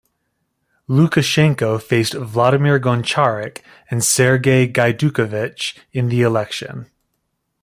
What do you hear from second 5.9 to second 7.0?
in the election.